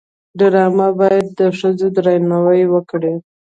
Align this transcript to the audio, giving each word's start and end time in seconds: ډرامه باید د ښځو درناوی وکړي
ډرامه 0.39 0.87
باید 0.99 1.27
د 1.39 1.41
ښځو 1.57 1.87
درناوی 1.95 2.63
وکړي 2.73 3.13